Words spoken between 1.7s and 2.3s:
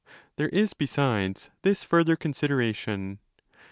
further